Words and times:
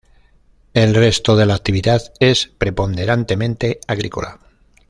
El 0.73 0.95
resto 0.95 1.35
de 1.35 1.45
la 1.45 1.53
actividad 1.53 2.11
es 2.19 2.47
preponderantemente 2.57 3.79
agrícola. 3.87 4.39